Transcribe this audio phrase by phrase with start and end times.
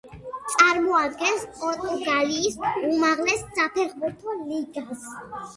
[0.53, 2.57] წარმოადგენს პორტუგალიის
[2.89, 5.09] უმაღლეს საფეხბურთო ლიგას.